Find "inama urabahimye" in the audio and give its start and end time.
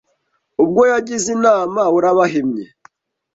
1.37-2.65